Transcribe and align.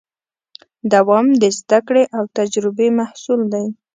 دوام 0.93 1.27
د 1.41 1.43
زدهکړې 1.57 2.03
او 2.15 2.23
تجربې 2.37 2.87
محصول 2.99 3.41
دی. 3.53 3.65